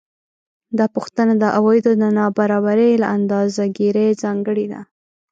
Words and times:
دا 0.77 0.85
پوښتنه 0.95 1.33
د 1.37 1.43
عوایدو 1.57 1.91
د 2.01 2.03
نابرابرۍ 2.17 2.91
له 3.01 3.07
اندازه 3.17 3.63
ګیرۍ 3.77 4.09
ځانګړې 4.23 4.65
ده 4.73 4.81